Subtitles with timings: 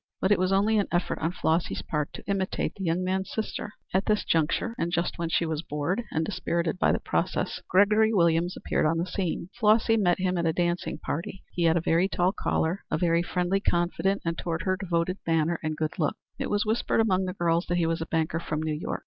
[0.19, 3.73] But it was only an effort on Flossy's part to imitate the young man's sister.
[3.93, 8.11] At this juncture and just when she was bored and dispirited by the process, Gregory
[8.11, 9.49] Williams appeared on the scene.
[9.59, 11.43] Flossy met him at a dancing party.
[11.53, 15.59] He had a very tall collar, a very friendly, confident, and (toward her) devoted manner,
[15.61, 16.17] and good looks.
[16.39, 18.99] It was whispered among the girls that he was a banker from New York.